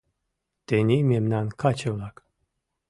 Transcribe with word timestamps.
Тений 0.67 1.03
мемнан 1.11 1.47
каче-влак 1.61 2.15